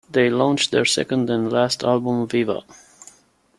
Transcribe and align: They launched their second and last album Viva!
They 0.11 0.31
launched 0.31 0.71
their 0.71 0.83
second 0.83 1.29
and 1.29 1.51
last 1.53 1.83
album 1.83 2.27
Viva! 2.27 2.63